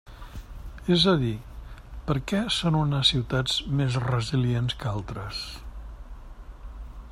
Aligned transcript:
És 0.95 1.03
a 1.11 1.11
dir, 1.23 1.33
¿per 2.07 2.15
què 2.31 2.39
són 2.55 2.79
unes 2.79 3.13
ciutats 3.13 3.59
més 3.81 4.01
resilients 4.07 4.79
que 4.83 4.91
altres? 4.97 5.45